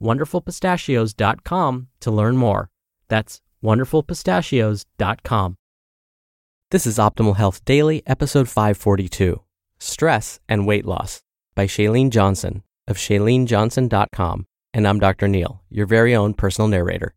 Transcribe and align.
wonderfulpistachios.com 0.00 1.88
to 2.00 2.10
learn 2.10 2.36
more. 2.36 2.70
That's 3.08 3.40
wonderfulpistachios.com. 3.62 5.56
This 6.70 6.86
is 6.86 6.98
Optimal 6.98 7.36
Health 7.36 7.64
Daily, 7.64 8.02
episode 8.06 8.48
542 8.48 9.40
Stress 9.78 10.40
and 10.48 10.66
Weight 10.66 10.84
Loss 10.84 11.22
by 11.54 11.66
Chalene 11.66 12.10
Johnson 12.10 12.62
of 12.88 12.96
chalenejohnson.com. 12.96 14.46
And 14.72 14.88
I'm 14.88 14.98
Dr. 14.98 15.28
Neal, 15.28 15.62
your 15.70 15.86
very 15.86 16.16
own 16.16 16.34
personal 16.34 16.68
narrator. 16.68 17.14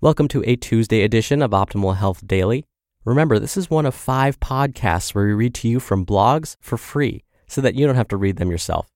Welcome 0.00 0.28
to 0.28 0.42
a 0.44 0.56
Tuesday 0.56 1.02
edition 1.02 1.40
of 1.42 1.52
Optimal 1.52 1.96
Health 1.96 2.26
Daily. 2.26 2.64
Remember, 3.04 3.38
this 3.38 3.56
is 3.56 3.70
one 3.70 3.86
of 3.86 3.94
five 3.94 4.40
podcasts 4.40 5.14
where 5.14 5.26
we 5.26 5.32
read 5.32 5.54
to 5.56 5.68
you 5.68 5.78
from 5.78 6.04
blogs 6.04 6.56
for 6.60 6.76
free 6.76 7.24
so 7.46 7.60
that 7.60 7.74
you 7.74 7.86
don't 7.86 7.96
have 7.96 8.08
to 8.08 8.16
read 8.16 8.36
them 8.36 8.50
yourself. 8.50 8.88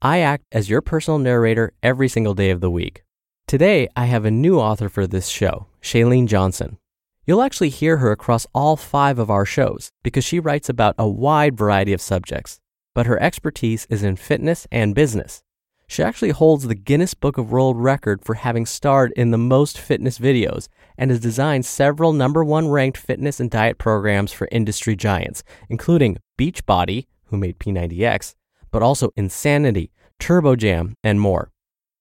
I 0.00 0.20
act 0.20 0.44
as 0.52 0.70
your 0.70 0.80
personal 0.80 1.18
narrator 1.18 1.72
every 1.82 2.08
single 2.08 2.34
day 2.34 2.50
of 2.50 2.60
the 2.60 2.70
week. 2.70 3.02
Today, 3.48 3.88
I 3.96 4.06
have 4.06 4.24
a 4.24 4.30
new 4.30 4.60
author 4.60 4.88
for 4.88 5.08
this 5.08 5.26
show, 5.26 5.66
Chalene 5.82 6.28
Johnson. 6.28 6.78
You'll 7.26 7.42
actually 7.42 7.70
hear 7.70 7.96
her 7.96 8.12
across 8.12 8.46
all 8.54 8.76
five 8.76 9.18
of 9.18 9.28
our 9.28 9.44
shows 9.44 9.90
because 10.04 10.24
she 10.24 10.38
writes 10.38 10.68
about 10.68 10.94
a 10.98 11.08
wide 11.08 11.58
variety 11.58 11.92
of 11.92 12.00
subjects, 12.00 12.60
but 12.94 13.06
her 13.06 13.20
expertise 13.20 13.88
is 13.90 14.04
in 14.04 14.14
fitness 14.14 14.68
and 14.70 14.94
business. 14.94 15.42
She 15.88 16.04
actually 16.04 16.30
holds 16.30 16.68
the 16.68 16.76
Guinness 16.76 17.14
Book 17.14 17.36
of 17.36 17.50
World 17.50 17.76
Record 17.76 18.24
for 18.24 18.34
having 18.34 18.66
starred 18.66 19.12
in 19.16 19.32
the 19.32 19.38
most 19.38 19.78
fitness 19.78 20.20
videos 20.20 20.68
and 20.96 21.10
has 21.10 21.18
designed 21.18 21.66
several 21.66 22.12
number 22.12 22.44
one 22.44 22.68
ranked 22.68 22.98
fitness 22.98 23.40
and 23.40 23.50
diet 23.50 23.78
programs 23.78 24.30
for 24.30 24.48
industry 24.52 24.94
giants, 24.94 25.42
including 25.68 26.18
Beachbody, 26.38 27.06
who 27.24 27.36
made 27.36 27.58
P90X, 27.58 28.34
but 28.70 28.82
also 28.82 29.10
Insanity, 29.16 29.90
Turbo 30.18 30.56
Jam, 30.56 30.94
and 31.02 31.20
more. 31.20 31.50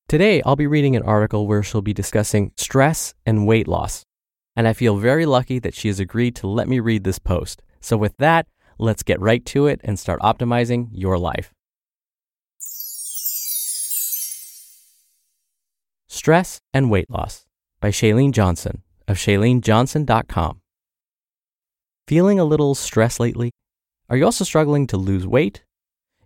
Today, 0.07 0.41
I'll 0.45 0.55
be 0.55 0.67
reading 0.67 0.95
an 0.95 1.03
article 1.03 1.47
where 1.47 1.61
she'll 1.61 1.81
be 1.81 1.93
discussing 1.93 2.51
stress 2.55 3.13
and 3.25 3.45
weight 3.45 3.67
loss. 3.67 4.05
And 4.55 4.67
I 4.67 4.73
feel 4.73 4.97
very 4.97 5.25
lucky 5.25 5.59
that 5.59 5.75
she 5.75 5.87
has 5.89 5.99
agreed 5.99 6.35
to 6.37 6.47
let 6.47 6.67
me 6.67 6.79
read 6.79 7.03
this 7.03 7.19
post. 7.19 7.61
So, 7.81 7.97
with 7.97 8.15
that, 8.17 8.47
let's 8.79 9.03
get 9.03 9.19
right 9.19 9.45
to 9.47 9.67
it 9.67 9.81
and 9.83 9.99
start 9.99 10.21
optimizing 10.21 10.89
your 10.91 11.17
life. 11.17 11.53
Stress 16.07 16.59
and 16.73 16.89
Weight 16.89 17.09
Loss 17.09 17.45
by 17.79 17.89
Chalene 17.91 18.31
Johnson 18.31 18.81
of 19.07 19.17
chalenejohnson.com. 19.17 20.61
Feeling 22.07 22.39
a 22.39 22.45
little 22.45 22.75
stressed 22.75 23.19
lately? 23.19 23.51
Are 24.09 24.17
you 24.17 24.25
also 24.25 24.43
struggling 24.43 24.87
to 24.87 24.97
lose 24.97 25.27
weight? 25.27 25.63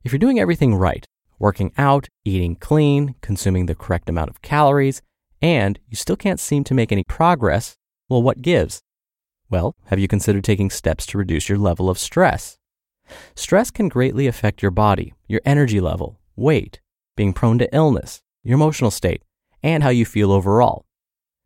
If 0.04 0.12
you're 0.12 0.20
doing 0.20 0.40
everything 0.40 0.74
right, 0.74 1.06
working 1.38 1.72
out, 1.78 2.08
eating 2.26 2.56
clean, 2.56 3.14
consuming 3.22 3.68
the 3.68 3.76
correct 3.76 4.10
amount 4.10 4.32
of 4.32 4.42
calories, 4.42 5.04
and 5.44 5.78
you 5.88 5.96
still 5.96 6.16
can't 6.16 6.40
seem 6.40 6.64
to 6.64 6.74
make 6.74 6.92
any 6.92 7.04
progress, 7.04 7.78
well, 8.10 8.24
what 8.24 8.42
gives? 8.42 8.82
Well, 9.52 9.76
have 9.86 10.00
you 10.00 10.08
considered 10.08 10.44
taking 10.44 10.72
steps 10.72 11.06
to 11.08 11.20
reduce 11.20 11.50
your 11.50 11.60
level 11.60 11.88
of 11.88 12.00
stress? 12.00 12.58
Stress 13.36 13.70
can 13.70 13.90
greatly 13.90 14.26
affect 14.26 14.64
your 14.64 14.72
body, 14.72 15.14
your 15.28 15.42
energy 15.46 15.80
level, 15.80 16.20
weight, 16.36 16.82
being 17.16 17.32
prone 17.32 17.60
to 17.60 17.76
illness, 17.76 18.24
your 18.44 18.56
emotional 18.56 18.90
state, 18.90 19.22
and 19.62 19.84
how 19.84 19.90
you 19.90 20.06
feel 20.06 20.32
overall. 20.32 20.86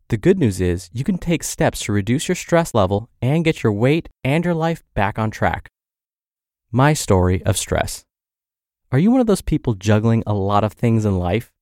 The 0.08 0.16
good 0.16 0.38
news 0.38 0.62
is 0.62 0.88
you 0.94 1.04
can 1.04 1.18
take 1.18 1.42
steps 1.42 1.80
to 1.80 1.92
reduce 1.92 2.26
your 2.26 2.36
stress 2.36 2.72
level 2.72 3.10
and 3.20 3.44
get 3.44 3.62
your 3.62 3.72
weight 3.72 4.08
and 4.24 4.46
your 4.46 4.54
life 4.54 4.82
back 4.94 5.18
on 5.18 5.30
track. 5.30 5.68
My 6.72 6.94
story 6.94 7.42
of 7.44 7.58
stress. 7.58 8.05
Are 8.92 9.00
you 9.00 9.10
one 9.10 9.20
of 9.20 9.26
those 9.26 9.42
people 9.42 9.74
juggling 9.74 10.22
a 10.28 10.34
lot 10.34 10.62
of 10.62 10.72
things 10.72 11.04
in 11.04 11.18
life? 11.18 11.52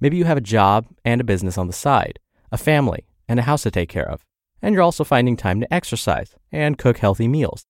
Maybe 0.00 0.16
you 0.16 0.24
have 0.24 0.38
a 0.38 0.42
job 0.42 0.86
and 1.04 1.20
a 1.20 1.24
business 1.24 1.58
on 1.58 1.66
the 1.66 1.74
side, 1.74 2.18
a 2.50 2.56
family, 2.56 3.04
and 3.28 3.38
a 3.38 3.42
house 3.42 3.64
to 3.64 3.70
take 3.70 3.90
care 3.90 4.08
of, 4.08 4.24
and 4.62 4.72
you're 4.72 4.82
also 4.82 5.04
finding 5.04 5.36
time 5.36 5.60
to 5.60 5.72
exercise 5.72 6.34
and 6.50 6.78
cook 6.78 6.96
healthy 6.96 7.28
meals. 7.28 7.66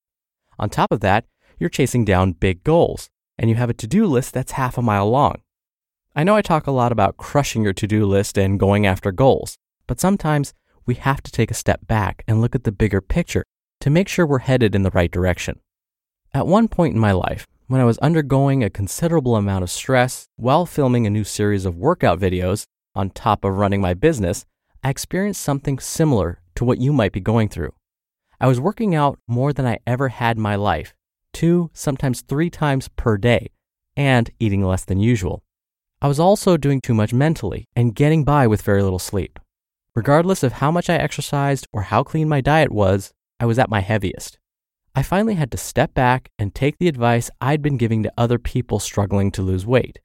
On 0.61 0.71
top 0.71 0.93
of 0.93 1.01
that, 1.01 1.25
you're 1.59 1.69
chasing 1.69 2.05
down 2.05 2.33
big 2.33 2.63
goals, 2.63 3.11
and 3.37 3.51
you 3.51 3.57
have 3.57 3.69
a 3.69 3.75
to 3.75 3.89
do 3.89 4.07
list 4.07 4.33
that's 4.33 4.53
half 4.53 4.79
a 4.79 4.83
mile 4.83 5.11
long. 5.11 5.43
I 6.15 6.23
know 6.23 6.37
I 6.37 6.43
talk 6.43 6.69
a 6.69 6.73
lot 6.73 6.93
about 6.93 7.17
crushing 7.17 7.65
your 7.65 7.73
to 7.73 7.89
do 7.89 8.07
list 8.07 8.39
and 8.39 8.61
going 8.61 8.87
after 8.87 9.11
goals, 9.11 9.59
but 9.89 9.99
sometimes 9.99 10.55
we 10.87 10.95
have 10.95 11.21
to 11.25 11.33
take 11.33 11.51
a 11.51 11.55
step 11.55 11.85
back 11.89 12.23
and 12.29 12.41
look 12.41 12.55
at 12.55 12.63
the 12.63 12.71
bigger 12.73 13.01
picture 13.01 13.45
to 13.81 13.91
make 13.91 14.07
sure 14.07 14.25
we're 14.25 14.39
headed 14.39 14.77
in 14.77 14.85
the 14.85 14.91
right 14.91 15.11
direction. 15.11 15.59
At 16.33 16.47
one 16.47 16.69
point 16.69 16.95
in 16.95 17.01
my 17.01 17.11
life, 17.11 17.49
when 17.71 17.81
I 17.81 17.85
was 17.85 17.99
undergoing 17.99 18.65
a 18.65 18.69
considerable 18.69 19.37
amount 19.37 19.63
of 19.63 19.71
stress 19.71 20.27
while 20.35 20.67
filming 20.67 21.07
a 21.07 21.11
new 21.11 21.23
series 21.23 21.65
of 21.65 21.77
workout 21.77 22.19
videos 22.19 22.65
on 22.97 23.11
top 23.11 23.45
of 23.45 23.55
running 23.55 23.81
my 23.81 23.95
business, 23.95 24.45
I 24.83 24.91
experienced 24.91 25.41
something 25.41 25.79
similar 25.79 26.41
to 26.57 26.65
what 26.65 26.81
you 26.81 26.93
might 26.93 27.13
be 27.13 27.21
going 27.21 27.49
through. 27.49 27.73
I 28.41 28.49
was 28.49 28.59
working 28.59 28.97
out 28.97 29.21
more 29.29 29.53
than 29.53 29.67
I 29.67 29.79
ever 29.87 30.09
had 30.09 30.37
in 30.37 30.43
my 30.43 30.57
life, 30.57 30.95
two, 31.33 31.71
sometimes 31.73 32.23
three 32.23 32.51
times 32.51 32.89
per 32.89 33.17
day, 33.17 33.51
and 33.97 34.33
eating 34.41 34.65
less 34.65 34.85
than 34.85 34.99
usual. 34.99 35.45
I 36.03 36.09
was 36.09 36.19
also 36.19 36.57
doing 36.57 36.81
too 36.81 36.95
much 36.95 37.13
mentally 37.13 37.69
and 37.77 37.95
getting 37.95 38.25
by 38.25 38.49
with 38.49 38.63
very 38.63 38.83
little 38.83 38.99
sleep. 38.99 39.39
Regardless 39.95 40.43
of 40.43 40.55
how 40.55 40.73
much 40.73 40.91
I 40.91 40.97
exercised 40.97 41.69
or 41.73 41.83
how 41.83 42.03
clean 42.03 42.29
my 42.29 42.41
diet 42.41 42.73
was, 42.73 43.13
I 43.39 43.47
was 43.47 43.61
at 43.61 43.71
my 43.71 43.79
heaviest. 43.79 44.40
I 44.93 45.03
finally 45.03 45.35
had 45.35 45.53
to 45.53 45.57
step 45.57 45.95
back 45.95 46.31
and 46.37 46.53
take 46.53 46.79
the 46.79 46.89
advice 46.89 47.31
I'd 47.41 47.63
been 47.63 47.77
giving 47.77 48.03
to 48.03 48.13
other 48.19 48.39
people 48.39 48.81
struggling 48.81 49.31
to 49.33 49.43
lose 49.43 49.65
weight. 49.65 50.01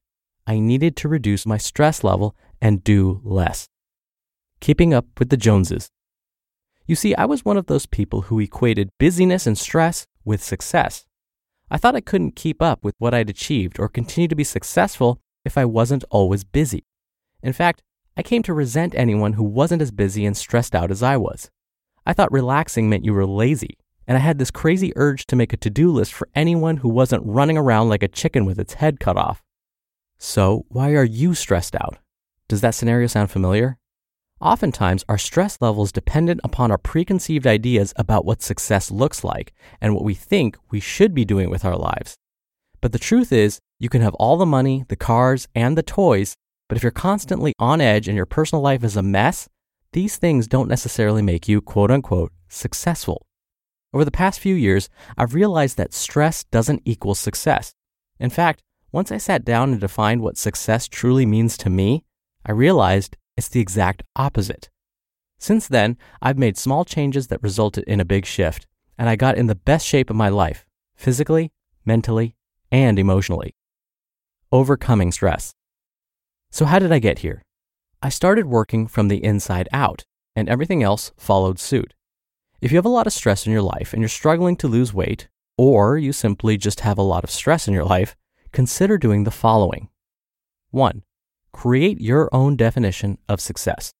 I 0.46 0.60
needed 0.60 0.96
to 0.98 1.08
reduce 1.08 1.46
my 1.46 1.58
stress 1.58 2.04
level 2.04 2.36
and 2.62 2.84
do 2.84 3.20
less. 3.24 3.68
Keeping 4.60 4.94
up 4.94 5.08
with 5.18 5.30
the 5.30 5.38
Joneses. 5.38 5.90
You 6.86 6.96
see, 6.96 7.16
I 7.16 7.26
was 7.26 7.44
one 7.44 7.58
of 7.58 7.66
those 7.66 7.88
people 7.88 8.24
who 8.24 8.40
equated 8.40 8.92
busyness 9.00 9.48
and 9.48 9.58
stress 9.58 10.06
with 10.24 10.44
success. 10.44 11.08
I 11.72 11.78
thought 11.78 11.96
I 11.96 12.02
couldn't 12.02 12.36
keep 12.36 12.62
up 12.62 12.84
with 12.84 12.94
what 13.00 13.16
I'd 13.16 13.30
achieved 13.30 13.80
or 13.80 13.90
continue 13.90 14.28
to 14.28 14.36
be 14.36 14.44
successful 14.44 15.20
if 15.44 15.58
I 15.58 15.66
wasn't 15.66 16.06
always 16.12 16.44
busy. 16.44 16.86
In 17.42 17.54
fact, 17.54 17.82
I 18.16 18.22
came 18.22 18.44
to 18.44 18.54
resent 18.54 18.94
anyone 18.96 19.34
who 19.34 19.44
wasn't 19.44 19.82
as 19.82 19.90
busy 19.90 20.28
and 20.28 20.38
stressed 20.38 20.76
out 20.76 20.92
as 20.92 21.02
I 21.02 21.18
was. 21.18 21.50
I 22.06 22.14
thought 22.14 22.32
relaxing 22.32 22.88
meant 22.88 23.04
you 23.04 23.14
were 23.14 23.26
lazy 23.26 23.80
and 24.08 24.18
I 24.18 24.22
had 24.22 24.38
this 24.38 24.52
crazy 24.52 24.94
urge 24.96 25.26
to 25.28 25.36
make 25.36 25.54
a 25.54 25.58
to 25.58 25.70
do 25.70 25.92
list 25.92 26.14
for 26.14 26.30
anyone 26.36 26.78
who 26.78 26.90
wasn't 26.90 27.26
running 27.26 27.58
around 27.58 27.90
like 27.90 28.04
a 28.04 28.08
chicken 28.08 28.46
with 28.46 28.60
its 28.60 28.76
head 28.76 29.00
cut 29.00 29.18
off. 29.18 29.42
So, 30.18 30.66
why 30.70 30.92
are 30.94 31.04
you 31.04 31.34
stressed 31.34 31.76
out? 31.76 31.98
Does 32.48 32.62
that 32.62 32.76
scenario 32.76 33.08
sound 33.08 33.32
familiar? 33.32 33.78
Oftentimes, 34.42 35.04
our 35.08 35.18
stress 35.18 35.58
level 35.62 35.84
is 35.84 35.92
dependent 35.92 36.42
upon 36.44 36.70
our 36.70 36.78
preconceived 36.78 37.48
ideas 37.48 37.94
about 37.96 38.26
what 38.26 38.42
success 38.42 38.92
looks 38.92 39.24
like 39.24 39.54
and 39.82 39.96
what 39.96 40.04
we 40.04 40.14
think 40.14 40.58
we 40.70 40.80
should 40.80 41.14
be 41.14 41.26
doing 41.26 41.50
with 41.50 41.66
our 41.66 41.78
lives. 41.78 42.16
But 42.82 42.92
the 42.92 43.00
truth 43.00 43.32
is, 43.32 43.60
you 43.80 43.90
can 43.90 44.02
have 44.02 44.14
all 44.16 44.38
the 44.38 44.46
money, 44.46 44.86
the 44.90 44.96
cars, 44.96 45.48
and 45.56 45.78
the 45.78 45.84
toys, 45.84 46.36
but 46.68 46.78
if 46.78 46.84
you're 46.84 46.92
constantly 46.92 47.54
on 47.60 47.82
edge 47.82 48.08
and 48.08 48.16
your 48.16 48.26
personal 48.26 48.62
life 48.62 48.84
is 48.84 48.96
a 48.96 49.04
mess, 49.04 49.48
these 49.94 50.18
things 50.18 50.48
don't 50.48 50.68
necessarily 50.68 51.22
make 51.22 51.48
you 51.48 51.62
quote 51.62 51.92
unquote 51.92 52.32
successful. 52.50 53.26
Over 53.96 54.04
the 54.04 54.12
past 54.12 54.42
few 54.42 54.56
years, 54.56 54.90
I've 55.18 55.34
realized 55.34 55.78
that 55.78 55.94
stress 55.94 56.44
doesn't 56.44 56.82
equal 56.84 57.16
success. 57.16 57.74
In 58.20 58.30
fact, 58.30 58.62
once 58.92 59.10
I 59.10 59.18
sat 59.18 59.46
down 59.46 59.72
and 59.72 59.80
defined 59.80 60.20
what 60.20 60.38
success 60.38 60.90
truly 60.90 61.26
means 61.26 61.56
to 61.60 61.70
me, 61.70 62.04
I 62.46 62.52
realized 62.52 63.16
it's 63.38 63.48
the 63.48 63.62
exact 63.62 64.04
opposite. 64.18 64.70
Since 65.40 65.70
then, 65.70 65.98
I've 66.22 66.38
made 66.38 66.58
small 66.58 66.84
changes 66.84 67.28
that 67.28 67.42
resulted 67.42 67.86
in 67.86 68.02
a 68.02 68.06
big 68.06 68.26
shift, 68.26 68.68
and 68.98 69.08
I 69.08 69.16
got 69.16 69.38
in 69.38 69.48
the 69.48 69.56
best 69.56 69.88
shape 69.88 70.10
of 70.10 70.18
my 70.18 70.28
life, 70.28 70.66
physically, 70.98 71.54
mentally, 71.86 72.36
and 72.74 73.00
emotionally. 73.00 73.56
Overcoming 74.52 75.14
stress. 75.14 75.54
So, 76.52 76.66
how 76.66 76.80
did 76.80 76.92
I 76.92 77.00
get 77.00 77.20
here? 77.20 77.44
I 78.02 78.10
started 78.10 78.46
working 78.46 78.88
from 78.88 79.08
the 79.08 79.24
inside 79.24 79.70
out, 79.72 80.04
and 80.36 80.50
everything 80.50 80.84
else 80.84 81.14
followed 81.16 81.60
suit. 81.60 81.94
If 82.66 82.72
you 82.72 82.80
have 82.80 82.86
a 82.86 82.90
lot 82.90 83.06
of 83.06 83.14
stress 83.14 83.46
in 83.46 83.54
your 83.54 83.62
life 83.62 83.94
and 83.94 84.02
you're 84.02 84.10
struggling 84.10 84.56
to 84.56 84.68
lose 84.68 84.92
weight, 84.92 85.28
or 85.56 86.00
you 86.00 86.12
simply 86.12 86.58
just 86.58 86.80
have 86.80 86.98
a 86.98 87.04
lot 87.04 87.24
of 87.24 87.30
stress 87.30 87.68
in 87.68 87.76
your 87.76 87.84
life, 87.84 88.16
consider 88.52 88.98
doing 88.98 89.24
the 89.24 89.30
following 89.30 89.90
1. 90.72 91.04
Create 91.54 92.02
your 92.02 92.28
own 92.34 92.56
definition 92.56 93.20
of 93.30 93.40
success. 93.40 93.94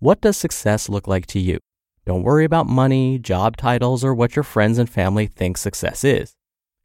What 0.00 0.20
does 0.20 0.36
success 0.36 0.90
look 0.90 1.08
like 1.08 1.24
to 1.28 1.38
you? 1.38 1.60
Don't 2.04 2.24
worry 2.24 2.44
about 2.44 2.66
money, 2.66 3.18
job 3.18 3.56
titles, 3.56 4.04
or 4.04 4.14
what 4.14 4.36
your 4.36 4.42
friends 4.42 4.76
and 4.76 4.90
family 4.90 5.26
think 5.26 5.56
success 5.56 6.04
is. 6.04 6.34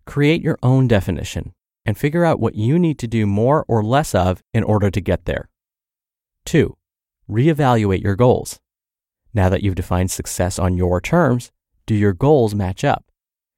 Create 0.06 0.42
your 0.42 0.58
own 0.64 0.88
definition 0.88 1.52
and 1.86 1.98
figure 1.98 2.24
out 2.24 2.40
what 2.40 2.56
you 2.56 2.80
need 2.80 2.98
to 3.00 3.08
do 3.08 3.26
more 3.26 3.66
or 3.68 3.84
less 3.84 4.16
of 4.16 4.42
in 4.54 4.64
order 4.64 4.90
to 4.90 5.02
get 5.02 5.26
there. 5.26 5.50
2. 6.46 6.78
Reevaluate 7.30 8.02
your 8.02 8.16
goals. 8.16 8.62
Now 9.34 9.50
that 9.50 9.64
you've 9.64 9.76
defined 9.76 10.12
success 10.12 10.60
on 10.60 10.78
your 10.78 11.02
terms, 11.02 11.52
do 11.86 11.96
your 11.96 12.14
goals 12.14 12.54
match 12.54 12.84
up? 12.84 13.06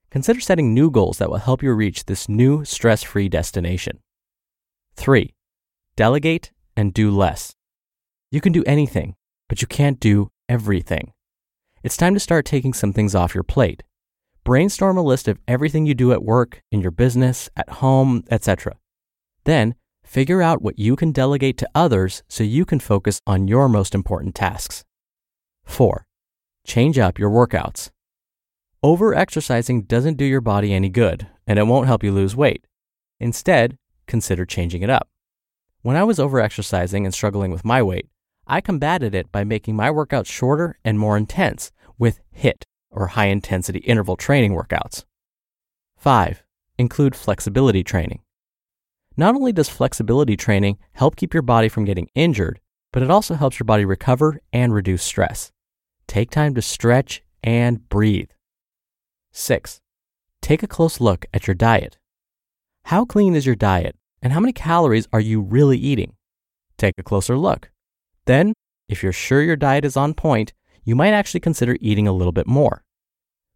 Consider 0.10 0.40
setting 0.40 0.74
new 0.74 0.90
goals 0.90 1.18
that 1.18 1.30
will 1.30 1.38
help 1.38 1.62
you 1.62 1.74
reach 1.74 2.06
this 2.06 2.30
new 2.30 2.64
stress 2.64 3.04
free 3.04 3.28
destination. 3.28 4.00
3. 4.96 5.34
Delegate 5.98 6.52
and 6.78 6.94
do 6.94 7.12
less. 7.12 7.54
You 8.32 8.40
can 8.40 8.54
do 8.54 8.64
anything, 8.66 9.16
but 9.50 9.62
you 9.62 9.68
can't 9.68 10.00
do 10.00 10.30
everything. 10.48 11.12
It's 11.84 11.98
time 11.98 12.14
to 12.14 12.20
start 12.20 12.46
taking 12.46 12.74
some 12.74 12.94
things 12.94 13.14
off 13.14 13.36
your 13.36 13.44
plate. 13.44 13.84
Brainstorm 14.46 14.98
a 14.98 15.02
list 15.02 15.28
of 15.28 15.40
everything 15.48 15.86
you 15.86 15.94
do 15.94 16.12
at 16.14 16.24
work, 16.24 16.62
in 16.72 16.80
your 16.80 16.92
business, 16.92 17.50
at 17.58 17.70
home, 17.70 18.24
etc. 18.32 18.78
Then, 19.44 19.76
figure 20.04 20.42
out 20.42 20.62
what 20.62 20.80
you 20.80 20.96
can 20.96 21.12
delegate 21.12 21.58
to 21.58 21.70
others 21.76 22.24
so 22.30 22.44
you 22.44 22.64
can 22.64 22.80
focus 22.80 23.20
on 23.28 23.48
your 23.48 23.68
most 23.68 23.94
important 23.94 24.36
tasks. 24.36 24.86
4. 25.66 26.06
Change 26.66 26.98
up 26.98 27.20
your 27.20 27.30
workouts. 27.30 27.92
Over 28.82 29.14
exercising 29.14 29.84
doesn't 29.84 30.18
do 30.18 30.26
your 30.26 30.42
body 30.42 30.74
any 30.74 30.90
good, 30.90 31.28
and 31.48 31.60
it 31.60 31.68
won't 31.68 31.88
help 31.88 32.04
you 32.04 32.12
lose 32.12 32.36
weight. 32.36 32.66
Instead, 33.20 33.78
consider 34.08 34.46
changing 34.46 34.82
it 34.82 34.90
up. 34.90 35.10
When 35.82 35.96
I 35.96 36.04
was 36.04 36.20
over 36.20 36.40
exercising 36.40 37.06
and 37.06 37.14
struggling 37.14 37.52
with 37.52 37.66
my 37.66 37.82
weight, 37.82 38.08
I 38.48 38.62
combated 38.62 39.16
it 39.16 39.32
by 39.32 39.44
making 39.44 39.76
my 39.76 39.90
workouts 39.90 40.28
shorter 40.28 40.78
and 40.84 41.00
more 41.00 41.18
intense 41.18 41.72
with 41.98 42.20
HIIT, 42.36 42.64
or 42.92 43.08
high 43.08 43.28
intensity 43.28 43.80
interval 43.80 44.16
training 44.16 44.54
workouts. 44.54 45.06
5. 45.98 46.44
Include 46.78 47.16
flexibility 47.16 47.84
training. 47.84 48.22
Not 49.18 49.34
only 49.34 49.52
does 49.52 49.70
flexibility 49.70 50.36
training 50.36 50.78
help 50.94 51.16
keep 51.16 51.34
your 51.34 51.44
body 51.44 51.70
from 51.70 51.86
getting 51.86 52.10
injured, 52.16 52.60
but 52.92 53.02
it 53.02 53.10
also 53.10 53.34
helps 53.34 53.60
your 53.60 53.66
body 53.66 53.86
recover 53.86 54.40
and 54.54 54.74
reduce 54.74 55.04
stress. 55.04 55.52
Take 56.08 56.32
time 56.32 56.54
to 56.56 56.62
stretch 56.62 57.24
and 57.44 57.88
breathe. 57.90 58.30
6. 59.34 59.82
Take 60.42 60.64
a 60.64 60.68
close 60.68 61.02
look 61.02 61.26
at 61.34 61.48
your 61.48 61.56
diet. 61.56 61.98
How 62.86 63.06
clean 63.06 63.36
is 63.36 63.46
your 63.46 63.56
diet, 63.56 63.96
and 64.22 64.32
how 64.32 64.40
many 64.40 64.54
calories 64.54 65.08
are 65.12 65.20
you 65.20 65.42
really 65.42 65.78
eating? 65.78 66.16
Take 66.78 66.96
a 66.98 67.04
closer 67.04 67.38
look. 67.38 67.72
Then, 68.26 68.54
if 68.88 69.02
you're 69.02 69.12
sure 69.12 69.42
your 69.42 69.56
diet 69.56 69.86
is 69.86 69.98
on 69.98 70.14
point, 70.14 70.54
you 70.84 70.96
might 70.96 71.14
actually 71.14 71.40
consider 71.40 71.78
eating 71.82 72.08
a 72.08 72.14
little 72.14 72.32
bit 72.32 72.48
more. 72.48 72.84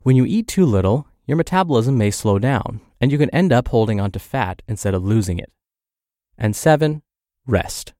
When 0.01 0.15
you 0.15 0.25
eat 0.25 0.47
too 0.47 0.65
little, 0.65 1.07
your 1.27 1.37
metabolism 1.37 1.97
may 1.97 2.09
slow 2.09 2.39
down, 2.39 2.81
and 2.99 3.11
you 3.11 3.17
can 3.19 3.29
end 3.29 3.53
up 3.53 3.67
holding 3.67 4.01
onto 4.01 4.17
fat 4.19 4.63
instead 4.67 4.95
of 4.95 5.03
losing 5.03 5.37
it. 5.37 5.51
And 6.37 6.55
7. 6.55 7.03
Rest. 7.45 7.93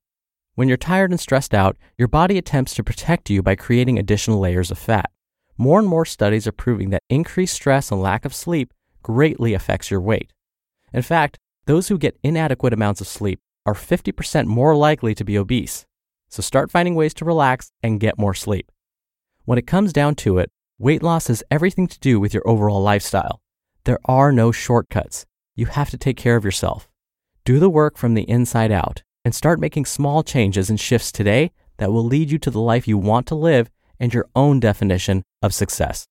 When 0.60 0.68
you're 0.68 0.76
tired 0.76 1.10
and 1.10 1.18
stressed 1.18 1.54
out, 1.54 1.78
your 1.98 2.10
body 2.10 2.38
attempts 2.38 2.74
to 2.74 2.84
protect 2.84 3.30
you 3.30 3.42
by 3.42 3.56
creating 3.56 3.98
additional 3.98 4.42
layers 4.42 4.72
of 4.72 4.78
fat. 4.78 5.10
More 5.58 5.80
and 5.80 5.88
more 5.88 6.04
studies 6.04 6.48
are 6.48 6.52
proving 6.52 6.90
that 6.90 7.04
increased 7.08 7.54
stress 7.54 7.94
and 7.94 8.02
lack 8.02 8.26
of 8.26 8.36
sleep 8.36 8.74
greatly 9.02 9.54
affects 9.54 9.90
your 9.90 10.02
weight. 10.02 10.34
In 10.92 11.02
fact, 11.02 11.38
those 11.66 11.88
who 11.88 11.98
get 11.98 12.20
inadequate 12.24 12.74
amounts 12.74 13.00
of 13.00 13.08
sleep 13.08 13.40
are 13.66 13.74
50% 13.74 14.48
more 14.48 14.76
likely 14.76 15.16
to 15.16 15.24
be 15.24 15.38
obese. 15.38 15.86
So 16.28 16.42
start 16.42 16.70
finding 16.70 16.94
ways 16.94 17.14
to 17.14 17.24
relax 17.24 17.72
and 17.82 17.98
get 17.98 18.20
more 18.20 18.34
sleep. 18.34 18.70
When 19.46 19.58
it 19.58 19.66
comes 19.66 19.94
down 19.94 20.16
to 20.16 20.40
it, 20.40 20.52
weight 20.78 21.02
loss 21.02 21.28
has 21.28 21.42
everything 21.50 21.88
to 21.88 22.00
do 22.02 22.20
with 22.20 22.34
your 22.34 22.46
overall 22.46 22.82
lifestyle. 22.82 23.40
There 23.86 24.00
are 24.04 24.34
no 24.34 24.52
shortcuts. 24.52 25.26
You 25.56 25.68
have 25.68 25.90
to 25.92 25.98
take 25.98 26.18
care 26.18 26.36
of 26.36 26.44
yourself. 26.44 26.90
Do 27.46 27.60
the 27.60 27.70
work 27.70 27.98
from 27.98 28.14
the 28.14 28.30
inside 28.30 28.74
out 28.74 29.04
and 29.30 29.36
start 29.36 29.60
making 29.60 29.86
small 29.86 30.24
changes 30.24 30.72
and 30.72 30.80
shifts 30.80 31.12
today 31.12 31.52
that 31.78 31.92
will 31.92 32.04
lead 32.04 32.32
you 32.32 32.40
to 32.40 32.50
the 32.50 32.60
life 32.60 32.88
you 32.88 32.98
want 32.98 33.28
to 33.28 33.36
live 33.36 33.70
and 34.00 34.12
your 34.12 34.28
own 34.36 34.60
definition 34.60 35.22
of 35.44 35.54
success. 35.54 36.08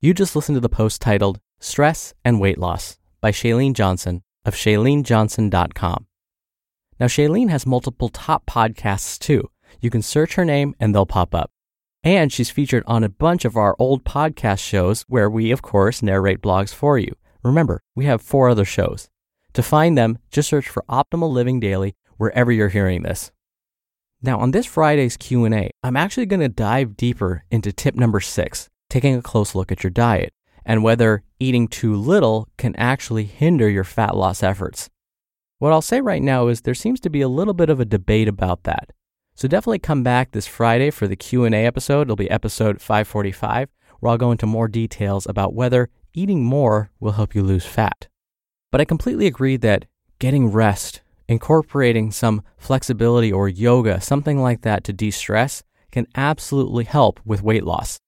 You 0.00 0.14
just 0.14 0.36
listened 0.36 0.54
to 0.54 0.60
the 0.60 0.68
post 0.68 1.02
titled 1.02 1.40
Stress 1.58 2.14
and 2.24 2.38
Weight 2.40 2.58
Loss 2.58 3.00
by 3.20 3.32
Chalene 3.32 3.74
Johnson 3.74 4.22
of 4.44 4.54
ChaleneJohnson.com. 4.54 6.06
Now, 7.00 7.06
Chalene 7.06 7.50
has 7.50 7.66
multiple 7.66 8.08
top 8.08 8.46
podcasts 8.46 9.18
too. 9.18 9.50
You 9.80 9.90
can 9.90 10.00
search 10.00 10.36
her 10.36 10.44
name 10.44 10.76
and 10.78 10.94
they'll 10.94 11.06
pop 11.06 11.34
up. 11.34 11.50
And 12.04 12.32
she's 12.32 12.50
featured 12.50 12.84
on 12.86 13.02
a 13.02 13.08
bunch 13.08 13.44
of 13.44 13.56
our 13.56 13.74
old 13.80 14.04
podcast 14.04 14.60
shows 14.60 15.02
where 15.08 15.28
we, 15.28 15.50
of 15.50 15.60
course, 15.60 16.04
narrate 16.04 16.40
blogs 16.40 16.72
for 16.72 17.00
you. 17.00 17.16
Remember, 17.42 17.82
we 17.94 18.04
have 18.04 18.22
four 18.22 18.48
other 18.48 18.64
shows. 18.64 19.08
To 19.54 19.62
find 19.62 19.96
them, 19.96 20.18
just 20.30 20.48
search 20.48 20.68
for 20.68 20.84
Optimal 20.88 21.30
Living 21.30 21.58
Daily 21.60 21.96
wherever 22.16 22.52
you're 22.52 22.68
hearing 22.68 23.02
this. 23.02 23.32
Now, 24.22 24.38
on 24.38 24.50
this 24.50 24.66
Friday's 24.66 25.16
Q&A, 25.16 25.70
I'm 25.82 25.96
actually 25.96 26.26
going 26.26 26.40
to 26.40 26.48
dive 26.48 26.96
deeper 26.96 27.44
into 27.50 27.72
tip 27.72 27.94
number 27.94 28.20
6, 28.20 28.68
taking 28.90 29.14
a 29.16 29.22
close 29.22 29.54
look 29.54 29.72
at 29.72 29.82
your 29.82 29.90
diet 29.90 30.32
and 30.64 30.84
whether 30.84 31.22
eating 31.38 31.66
too 31.66 31.96
little 31.96 32.48
can 32.58 32.76
actually 32.76 33.24
hinder 33.24 33.68
your 33.68 33.84
fat 33.84 34.14
loss 34.14 34.42
efforts. 34.42 34.90
What 35.58 35.72
I'll 35.72 35.82
say 35.82 36.00
right 36.00 36.22
now 36.22 36.48
is 36.48 36.60
there 36.60 36.74
seems 36.74 37.00
to 37.00 37.10
be 37.10 37.22
a 37.22 37.28
little 37.28 37.54
bit 37.54 37.70
of 37.70 37.80
a 37.80 37.84
debate 37.84 38.28
about 38.28 38.64
that. 38.64 38.90
So 39.34 39.48
definitely 39.48 39.78
come 39.78 40.02
back 40.02 40.32
this 40.32 40.46
Friday 40.46 40.90
for 40.90 41.08
the 41.08 41.16
Q&A 41.16 41.66
episode. 41.66 42.02
It'll 42.02 42.16
be 42.16 42.30
episode 42.30 42.80
545 42.80 43.70
where 44.00 44.10
I'll 44.10 44.18
go 44.18 44.32
into 44.32 44.46
more 44.46 44.68
details 44.68 45.26
about 45.26 45.54
whether 45.54 45.88
eating 46.14 46.44
more 46.44 46.90
will 47.00 47.12
help 47.12 47.34
you 47.34 47.42
lose 47.42 47.66
fat. 47.66 48.08
But 48.70 48.80
I 48.80 48.84
completely 48.84 49.26
agree 49.26 49.56
that 49.58 49.86
getting 50.18 50.50
rest, 50.50 51.00
incorporating 51.28 52.12
some 52.12 52.42
flexibility 52.56 53.32
or 53.32 53.48
yoga, 53.48 54.00
something 54.00 54.40
like 54.40 54.62
that 54.62 54.84
to 54.84 54.92
de 54.92 55.10
stress, 55.10 55.62
can 55.90 56.06
absolutely 56.14 56.84
help 56.84 57.20
with 57.24 57.42
weight 57.42 57.64
loss. 57.64 57.98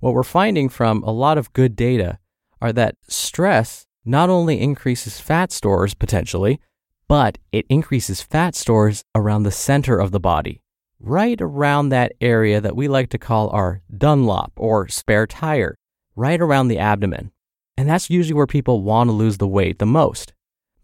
What 0.00 0.14
we're 0.14 0.22
finding 0.22 0.68
from 0.68 1.02
a 1.02 1.10
lot 1.10 1.38
of 1.38 1.52
good 1.52 1.74
data 1.76 2.18
are 2.60 2.72
that 2.72 2.96
stress 3.08 3.86
not 4.04 4.28
only 4.28 4.60
increases 4.60 5.18
fat 5.18 5.50
stores 5.50 5.94
potentially, 5.94 6.60
but 7.08 7.38
it 7.52 7.66
increases 7.68 8.20
fat 8.20 8.54
stores 8.54 9.02
around 9.14 9.42
the 9.42 9.50
center 9.50 9.98
of 9.98 10.10
the 10.10 10.20
body, 10.20 10.60
right 11.00 11.40
around 11.40 11.88
that 11.88 12.12
area 12.20 12.60
that 12.60 12.76
we 12.76 12.88
like 12.88 13.08
to 13.10 13.18
call 13.18 13.48
our 13.50 13.82
Dunlop 13.96 14.52
or 14.56 14.88
spare 14.88 15.26
tire, 15.26 15.76
right 16.16 16.40
around 16.40 16.68
the 16.68 16.78
abdomen. 16.78 17.30
And 17.76 17.88
that's 17.88 18.10
usually 18.10 18.34
where 18.34 18.46
people 18.46 18.82
want 18.82 19.08
to 19.08 19.12
lose 19.12 19.38
the 19.38 19.48
weight 19.48 19.78
the 19.78 19.86
most. 19.86 20.32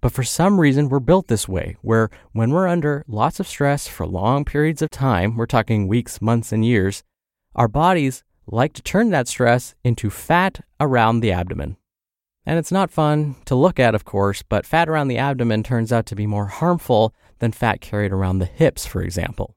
But 0.01 0.13
for 0.13 0.23
some 0.23 0.59
reason, 0.59 0.89
we're 0.89 0.99
built 0.99 1.29
this 1.29 1.49
way, 1.49 1.77
where 1.83 2.09
when 2.33 2.51
we're 2.51 2.67
under 2.67 3.05
lots 3.07 3.39
of 3.39 3.47
stress 3.47 3.87
for 3.87 4.07
long 4.07 4.45
periods 4.45 4.81
of 4.81 4.91
time, 4.91 5.37
we're 5.37 5.47
talking 5.47 5.89
weeks, 5.89 6.23
months, 6.23 6.53
and 6.53 6.65
years, 6.65 7.03
our 7.55 7.69
bodies 7.69 8.25
like 8.47 8.73
to 8.73 8.83
turn 8.83 9.11
that 9.11 9.29
stress 9.29 9.75
into 9.85 10.11
fat 10.11 10.65
around 10.81 11.21
the 11.21 11.33
abdomen. 11.33 11.77
And 12.47 12.59
it's 12.59 12.73
not 12.73 12.91
fun 12.91 13.37
to 13.45 13.55
look 13.55 13.79
at, 13.79 13.95
of 13.95 14.05
course, 14.05 14.43
but 14.43 14.67
fat 14.67 14.89
around 14.89 15.09
the 15.09 15.19
abdomen 15.19 15.63
turns 15.63 15.93
out 15.93 16.07
to 16.07 16.17
be 16.17 16.27
more 16.27 16.47
harmful 16.47 17.15
than 17.39 17.53
fat 17.53 17.81
carried 17.81 18.13
around 18.13 18.39
the 18.39 18.47
hips, 18.47 18.87
for 18.87 19.03
example. 19.03 19.55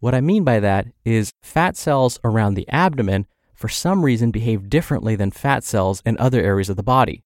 What 0.00 0.14
I 0.14 0.20
mean 0.20 0.42
by 0.42 0.58
that 0.58 0.86
is 1.04 1.30
fat 1.42 1.76
cells 1.76 2.18
around 2.24 2.54
the 2.54 2.68
abdomen 2.68 3.26
for 3.62 3.68
some 3.68 4.04
reason 4.04 4.32
behave 4.32 4.68
differently 4.68 5.14
than 5.14 5.30
fat 5.30 5.62
cells 5.62 6.02
in 6.04 6.18
other 6.18 6.42
areas 6.42 6.68
of 6.68 6.74
the 6.74 6.82
body. 6.82 7.22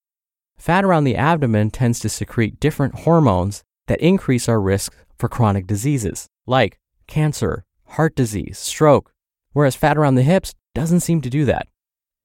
Fat 0.58 0.84
around 0.84 1.04
the 1.04 1.16
abdomen 1.16 1.70
tends 1.70 1.98
to 1.98 2.10
secrete 2.10 2.60
different 2.60 2.94
hormones 3.00 3.64
that 3.86 4.02
increase 4.02 4.46
our 4.46 4.60
risk 4.60 4.94
for 5.18 5.30
chronic 5.30 5.66
diseases 5.66 6.26
like 6.46 6.78
cancer, 7.06 7.64
heart 7.86 8.14
disease, 8.14 8.58
stroke, 8.58 9.14
whereas 9.54 9.74
fat 9.74 9.96
around 9.96 10.16
the 10.16 10.22
hips 10.22 10.52
doesn't 10.74 11.00
seem 11.00 11.22
to 11.22 11.30
do 11.30 11.46
that. 11.46 11.68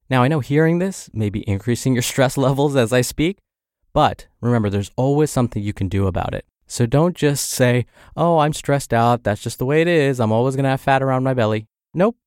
Now, 0.10 0.24
I 0.24 0.27
know 0.27 0.41
hearing 0.41 0.80
this 0.80 1.10
may 1.13 1.30
be 1.30 1.48
increasing 1.48 1.94
your 1.94 2.01
stress 2.12 2.36
levels 2.36 2.75
as 2.75 2.91
I 2.91 3.00
speak, 3.00 3.38
but 3.94 4.27
remember 4.41 4.70
there's 4.70 4.91
always 4.98 5.32
something 5.32 5.63
you 5.63 5.72
can 5.72 5.88
do 5.88 6.06
about 6.06 6.36
it. 6.36 6.44
So 6.68 6.86
don't 6.86 7.15
just 7.15 7.48
say, 7.48 7.86
oh, 8.18 8.39
I'm 8.39 8.51
stressed 8.51 8.94
out. 8.94 9.24
That's 9.24 9.41
just 9.41 9.58
the 9.58 9.65
way 9.65 9.82
it 9.82 9.88
is. 9.88 10.20
I'm 10.20 10.34
always 10.34 10.58
going 10.58 10.65
to 10.65 10.72
have 10.72 10.82
fat 10.82 11.01
around 11.01 11.24
my 11.24 11.34
belly. 11.34 11.68
Nope. 11.94 12.18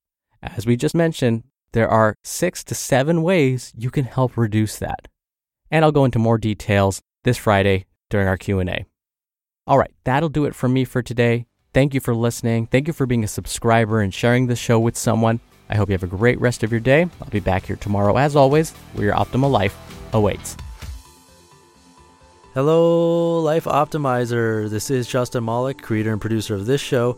As 0.41 0.65
we 0.65 0.75
just 0.75 0.95
mentioned, 0.95 1.43
there 1.75 1.89
are 1.89 2.15
six 2.23 2.63
to 2.63 2.73
seven 2.73 3.21
ways 3.21 3.73
you 3.77 3.91
can 3.91 4.05
help 4.05 4.37
reduce 4.37 4.79
that. 4.79 5.09
And 5.69 5.83
I'll 5.83 5.91
go 5.91 6.05
into 6.05 6.17
more 6.17 6.37
details 6.37 7.01
this 7.25 7.37
Friday 7.37 7.85
during 8.09 8.29
our 8.29 8.37
Q&A. 8.37 8.85
All 9.67 9.77
right, 9.77 9.91
that'll 10.05 10.29
do 10.29 10.45
it 10.45 10.55
for 10.55 10.69
me 10.69 10.85
for 10.85 11.01
today. 11.01 11.47
Thank 11.73 11.93
you 11.93 11.99
for 11.99 12.15
listening. 12.15 12.67
Thank 12.67 12.87
you 12.87 12.93
for 12.93 13.05
being 13.05 13.25
a 13.25 13.27
subscriber 13.27 13.99
and 13.99 14.13
sharing 14.13 14.47
the 14.47 14.55
show 14.55 14.79
with 14.79 14.95
someone. 14.95 15.41
I 15.69 15.75
hope 15.75 15.89
you 15.89 15.93
have 15.93 16.03
a 16.03 16.07
great 16.07 16.39
rest 16.39 16.63
of 16.63 16.71
your 16.71 16.79
day. 16.79 17.09
I'll 17.21 17.29
be 17.29 17.41
back 17.41 17.65
here 17.65 17.75
tomorrow 17.75 18.15
as 18.15 18.37
always, 18.37 18.71
where 18.93 19.07
your 19.07 19.15
optimal 19.15 19.51
life 19.51 19.75
awaits. 20.13 20.55
Hello, 22.53 23.41
Life 23.41 23.65
Optimizer. 23.65 24.69
This 24.69 24.89
is 24.89 25.07
Justin 25.07 25.43
Malik, 25.43 25.81
creator 25.81 26.13
and 26.13 26.21
producer 26.21 26.55
of 26.55 26.67
this 26.67 26.79
show 26.79 27.17